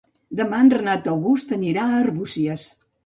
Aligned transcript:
Demà 0.37 0.61
en 0.65 0.71
Renat 0.75 1.09
August 1.11 1.53
anirà 1.59 1.85
a 1.91 2.01
Arbúcies. 2.07 2.65